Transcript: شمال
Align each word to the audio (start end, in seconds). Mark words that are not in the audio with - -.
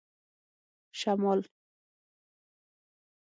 شمال 0.99 1.41